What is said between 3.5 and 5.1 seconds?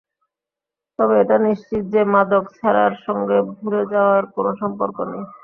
ভুলে যাওয়ার কোনো সম্পর্ক